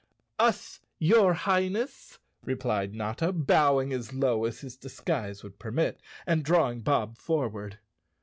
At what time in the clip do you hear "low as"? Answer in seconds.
4.15-4.61